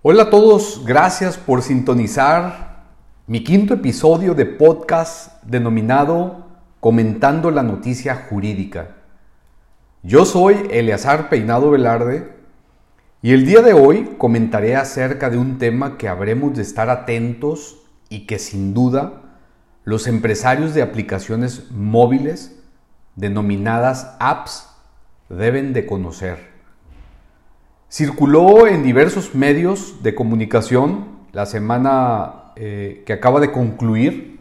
[0.00, 2.84] Hola a todos, gracias por sintonizar
[3.26, 6.46] mi quinto episodio de podcast denominado
[6.78, 8.94] Comentando la Noticia Jurídica.
[10.04, 12.32] Yo soy Eleazar Peinado Velarde
[13.22, 17.80] y el día de hoy comentaré acerca de un tema que habremos de estar atentos
[18.08, 19.22] y que sin duda
[19.82, 22.56] los empresarios de aplicaciones móviles
[23.16, 24.68] denominadas apps
[25.28, 26.57] deben de conocer.
[27.90, 34.40] Circuló en diversos medios de comunicación la semana eh, que acaba de concluir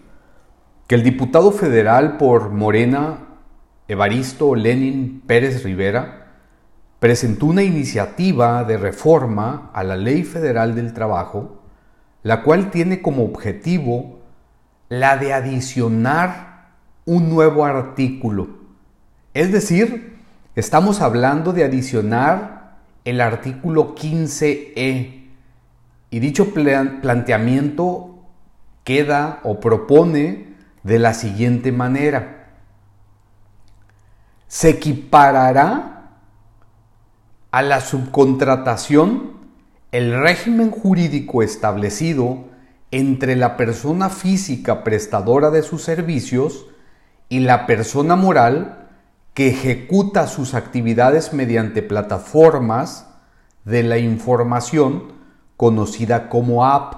[0.86, 3.20] que el diputado federal por Morena,
[3.88, 6.34] Evaristo Lenin Pérez Rivera,
[7.00, 11.62] presentó una iniciativa de reforma a la Ley Federal del Trabajo,
[12.23, 14.20] la cual tiene como objetivo
[14.90, 16.68] la de adicionar
[17.06, 18.50] un nuevo artículo.
[19.34, 20.18] Es decir,
[20.54, 22.57] estamos hablando de adicionar
[23.08, 25.24] el artículo 15e.
[26.10, 28.20] Y dicho planteamiento
[28.84, 32.50] queda o propone de la siguiente manera.
[34.48, 36.12] Se equiparará
[37.52, 39.38] a la subcontratación
[39.94, 42.46] el régimen jurídico establecido
[42.92, 46.66] entre la persona física prestadora de sus servicios
[47.30, 48.87] y la persona moral
[49.38, 53.06] que ejecuta sus actividades mediante plataformas
[53.66, 55.14] de la información
[55.58, 56.96] conocida como app.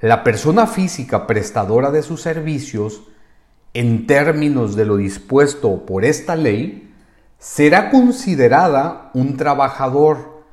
[0.00, 3.02] La persona física prestadora de sus servicios,
[3.74, 6.94] en términos de lo dispuesto por esta ley,
[7.38, 10.44] será considerada un trabajador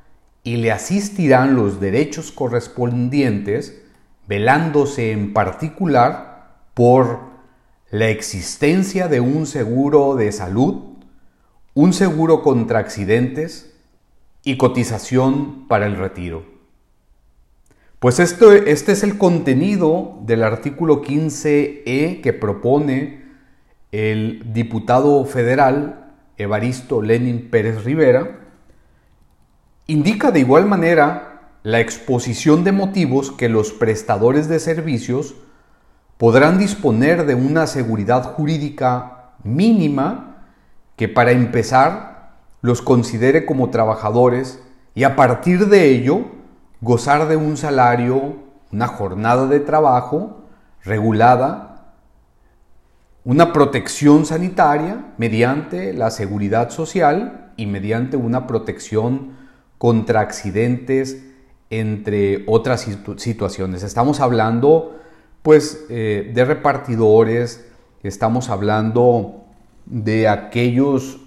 [0.44, 3.82] y le asistirán los derechos correspondientes,
[4.28, 7.33] velándose en particular por
[7.94, 10.82] la existencia de un seguro de salud,
[11.76, 13.72] un seguro contra accidentes
[14.44, 16.44] y cotización para el retiro.
[18.00, 23.26] Pues esto, este es el contenido del artículo 15E que propone
[23.92, 28.40] el diputado federal Evaristo Lenin Pérez Rivera.
[29.86, 35.36] Indica de igual manera la exposición de motivos que los prestadores de servicios
[36.23, 40.38] podrán disponer de una seguridad jurídica mínima
[40.95, 44.63] que para empezar los considere como trabajadores
[44.95, 46.28] y a partir de ello
[46.79, 48.38] gozar de un salario,
[48.72, 50.45] una jornada de trabajo
[50.85, 51.91] regulada,
[53.25, 59.35] una protección sanitaria mediante la seguridad social y mediante una protección
[59.78, 61.22] contra accidentes,
[61.69, 63.84] entre otras situaciones.
[63.84, 65.03] Estamos hablando
[65.44, 67.66] pues eh, de repartidores,
[68.02, 69.44] estamos hablando
[69.86, 71.20] de aquellos,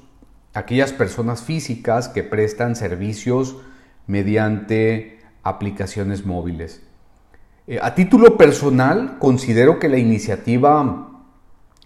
[0.54, 3.56] aquellas personas físicas que prestan servicios
[4.06, 6.82] mediante aplicaciones móviles.
[7.66, 11.10] Eh, a título personal, considero que la iniciativa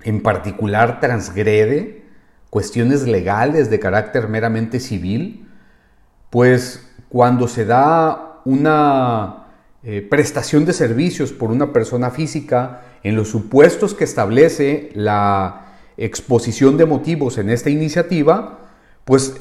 [0.03, 2.05] en particular transgrede
[2.49, 5.49] cuestiones legales de carácter meramente civil,
[6.31, 9.40] pues cuando se da una
[9.83, 16.77] eh, prestación de servicios por una persona física en los supuestos que establece la exposición
[16.77, 18.69] de motivos en esta iniciativa,
[19.07, 19.41] pues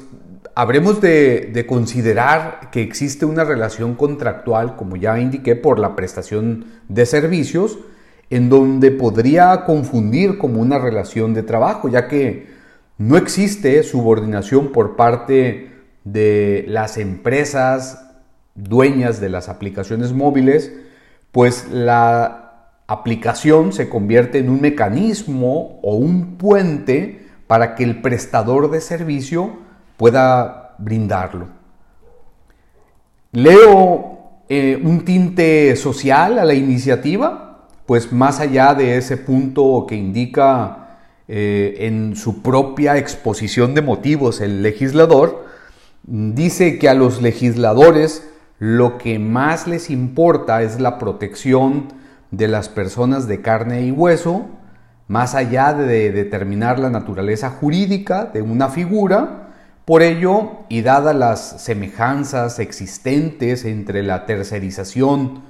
[0.56, 6.66] habremos de, de, considerar que existe una relación contractual, como ya indiqué, por la prestación
[6.88, 7.80] de servicios,
[8.30, 12.48] en donde podría confundir como una relación de trabajo, ya que
[12.98, 15.72] no existe subordinación por parte
[16.06, 18.09] de las empresas
[18.64, 20.72] dueñas de las aplicaciones móviles,
[21.32, 28.72] pues la aplicación se convierte en un mecanismo o un puente para que el prestador
[28.72, 29.58] de servicio
[29.98, 31.48] pueda brindarlo.
[33.32, 34.20] Leo
[34.50, 40.98] eh, un tinte social a la iniciativa, pues más allá de ese punto que indica
[41.28, 45.46] eh, en su propia exposición de motivos el legislador,
[46.04, 48.28] dice que a los legisladores
[48.60, 51.88] lo que más les importa es la protección
[52.30, 54.48] de las personas de carne y hueso,
[55.08, 59.48] más allá de determinar la naturaleza jurídica de una figura.
[59.86, 65.42] Por ello, y dadas las semejanzas existentes entre la tercerización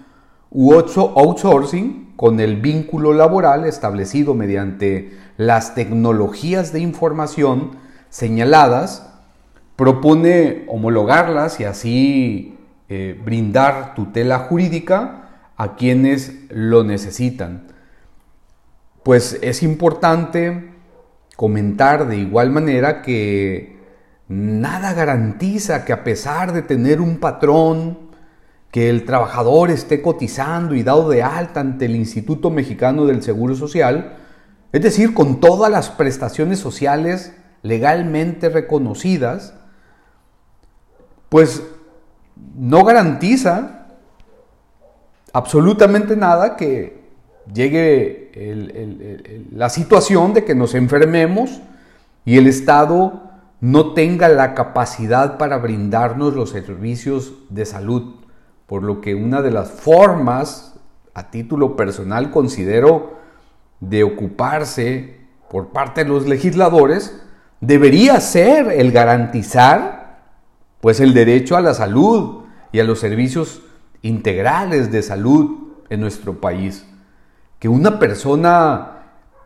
[0.51, 7.71] u outsourcing con el vínculo laboral establecido mediante las tecnologías de información
[8.09, 9.11] señaladas,
[9.75, 12.58] propone homologarlas y así
[12.89, 17.67] eh, brindar tutela jurídica a quienes lo necesitan.
[19.03, 20.71] Pues es importante
[21.35, 23.77] comentar de igual manera que
[24.27, 28.09] nada garantiza que a pesar de tener un patrón
[28.71, 33.55] que el trabajador esté cotizando y dado de alta ante el Instituto Mexicano del Seguro
[33.55, 34.17] Social,
[34.71, 39.53] es decir, con todas las prestaciones sociales legalmente reconocidas,
[41.29, 41.63] pues
[42.55, 43.87] no garantiza
[45.33, 46.99] absolutamente nada que
[47.53, 51.61] llegue la situación de que nos enfermemos
[52.25, 53.23] y el Estado
[53.61, 58.15] no tenga la capacidad para brindarnos los servicios de salud.
[58.67, 60.75] Por lo que una de las formas,
[61.13, 63.17] a título personal, considero
[63.79, 65.17] de ocuparse
[65.49, 67.19] por parte de los legisladores,
[67.61, 69.98] debería ser el garantizar
[70.81, 73.61] pues el derecho a la salud y a los servicios
[74.01, 76.85] integrales de salud en nuestro país.
[77.59, 78.99] Que una persona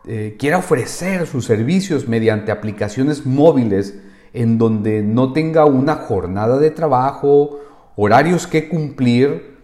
[0.06, 3.98] eh, quiera ofrecer sus servicios mediante aplicaciones móviles
[4.32, 7.60] en donde no tenga una jornada de trabajo,
[7.96, 9.54] horarios que cumplir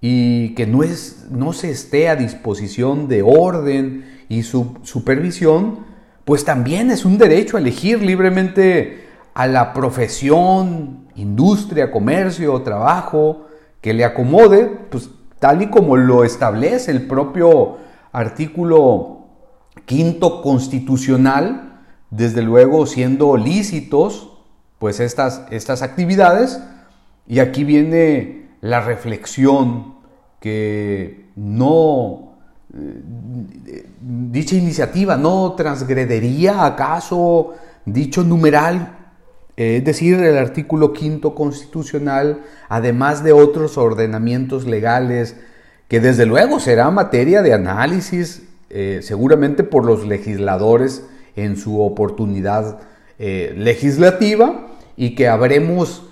[0.00, 5.80] y que no, es, no se esté a disposición de orden y su supervisión,
[6.24, 13.46] pues también es un derecho a elegir libremente a la profesión, industria, comercio, trabajo
[13.80, 17.78] que le acomode, pues tal y como lo establece el propio
[18.12, 19.20] artículo
[19.86, 21.80] quinto constitucional,
[22.10, 24.28] desde luego siendo lícitos
[24.78, 26.60] pues estas, estas actividades.
[27.26, 29.94] Y aquí viene la reflexión
[30.40, 32.32] que no,
[32.74, 38.99] eh, dicha iniciativa no transgredería acaso dicho numeral
[39.56, 45.36] es decir, el artículo quinto constitucional, además de otros ordenamientos legales,
[45.88, 51.04] que desde luego será materia de análisis eh, seguramente por los legisladores
[51.34, 52.78] en su oportunidad
[53.18, 56.04] eh, legislativa y que habremos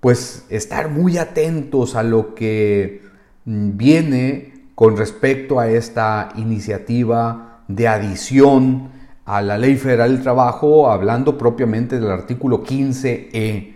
[0.00, 3.02] pues estar muy atentos a lo que
[3.44, 8.88] mm, viene con respecto a esta iniciativa de adición
[9.24, 13.74] a la Ley Federal del Trabajo, hablando propiamente del artículo 15E.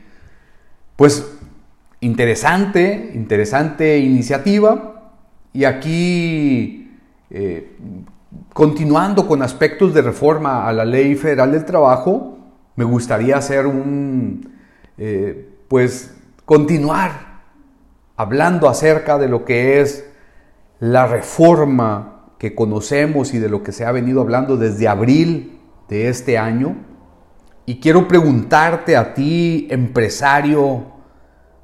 [0.96, 1.38] Pues
[2.00, 5.12] interesante, interesante iniciativa.
[5.52, 6.91] Y aquí,
[7.31, 7.76] eh,
[8.52, 12.38] continuando con aspectos de reforma a la Ley Federal del Trabajo,
[12.76, 14.52] me gustaría hacer un,
[14.99, 16.14] eh, pues,
[16.44, 17.43] continuar
[18.17, 20.05] hablando acerca de lo que es
[20.81, 22.14] la reforma
[22.44, 26.76] que conocemos y de lo que se ha venido hablando desde abril de este año.
[27.64, 30.93] Y quiero preguntarte a ti, empresario,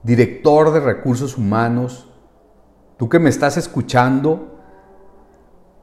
[0.03, 2.09] director de recursos humanos,
[2.97, 4.59] tú que me estás escuchando,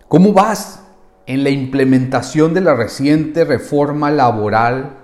[0.08, 0.84] ¿cómo vas
[1.28, 4.98] en la implementación de la reciente reforma laboral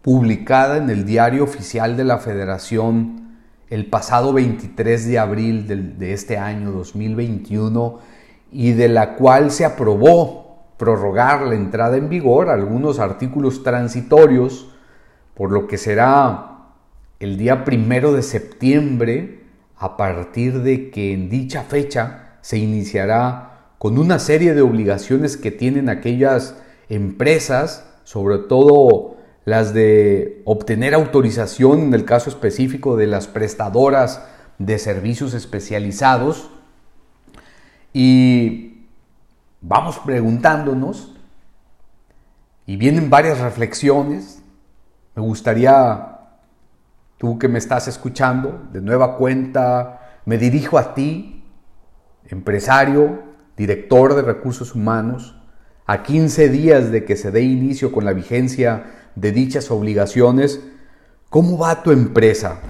[0.00, 6.38] publicada en el Diario Oficial de la Federación el pasado 23 de abril de, este
[6.38, 8.11] año 2021?
[8.52, 10.42] Y de la cual se aprobó
[10.76, 14.68] prorrogar la entrada en vigor algunos artículos transitorios,
[15.34, 16.58] por lo que será
[17.18, 19.44] el día primero de septiembre,
[19.76, 25.50] a partir de que en dicha fecha se iniciará con una serie de obligaciones que
[25.50, 26.56] tienen aquellas
[26.88, 34.22] empresas, sobre todo las de obtener autorización en el caso específico de las prestadoras
[34.58, 36.50] de servicios especializados,
[37.92, 38.86] y
[39.60, 41.12] vamos preguntándonos,
[42.66, 44.42] y vienen varias reflexiones.
[45.14, 46.20] Me gustaría,
[47.18, 51.44] tú que me estás escuchando, de nueva cuenta, me dirijo a ti,
[52.26, 53.22] empresario,
[53.56, 55.36] director de recursos humanos,
[55.86, 58.84] a 15 días de que se dé inicio con la vigencia
[59.16, 60.60] de dichas obligaciones,
[61.28, 62.60] ¿cómo va tu empresa?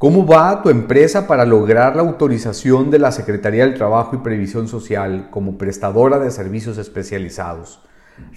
[0.00, 4.66] ¿Cómo va tu empresa para lograr la autorización de la Secretaría del Trabajo y Previsión
[4.66, 7.82] Social como prestadora de servicios especializados?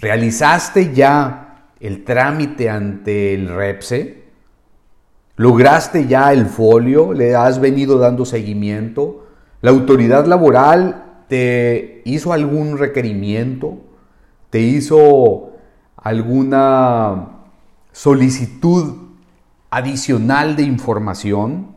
[0.01, 4.25] ¿Realizaste ya el trámite ante el REPSE?
[5.38, 7.13] ¿Lograste ya el folio?
[7.13, 9.27] ¿Le has venido dando seguimiento?
[9.62, 13.77] ¿La autoridad laboral te hizo algún requerimiento?
[14.50, 15.53] ¿Te hizo
[15.96, 17.29] alguna
[17.93, 19.12] solicitud
[19.74, 21.75] adicional de información,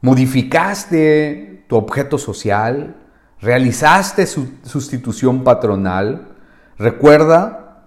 [0.00, 2.96] modificaste tu objeto social,
[3.40, 6.34] realizaste su sustitución patronal,
[6.76, 7.84] recuerda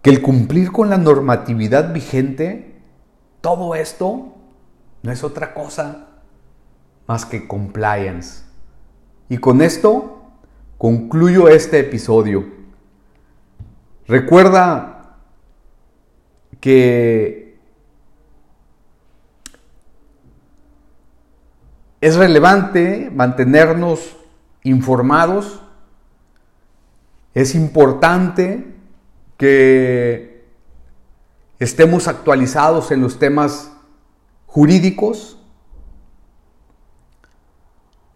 [0.00, 2.80] que el cumplir con la normatividad vigente,
[3.42, 4.34] todo esto
[5.02, 6.08] no es otra cosa
[7.06, 8.44] más que compliance.
[9.28, 10.22] Y con esto
[10.78, 12.46] concluyo este episodio.
[14.06, 15.01] Recuerda
[22.00, 24.16] es relevante mantenernos
[24.64, 25.62] informados.
[27.34, 28.74] Es importante
[29.36, 30.44] que
[31.58, 33.72] estemos actualizados en los temas
[34.46, 35.38] jurídicos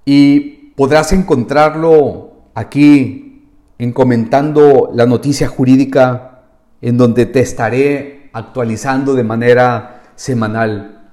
[0.04, 3.48] y podrás encontrarlo aquí
[3.78, 6.44] en comentando la noticia jurídica
[6.80, 11.10] en donde te estaré actualizando de manera semanal.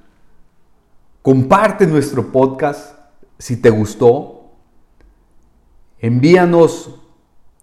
[1.22, 2.98] Comparte nuestro podcast
[3.39, 4.51] si te gustó.
[6.00, 7.00] Envíanos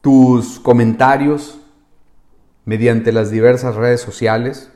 [0.01, 1.61] tus comentarios
[2.65, 4.71] mediante las diversas redes sociales.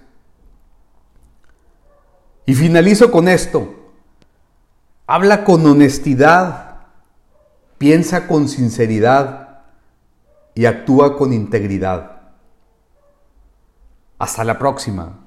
[2.44, 3.74] Y finalizo con esto.
[5.06, 6.88] Habla con honestidad,
[7.78, 9.62] piensa con sinceridad
[10.54, 12.13] y actúa con integridad.
[14.18, 15.23] Hasta la próxima.